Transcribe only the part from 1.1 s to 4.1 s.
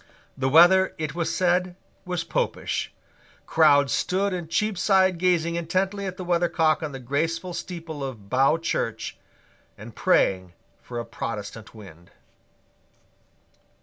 was said, was Popish. Crowds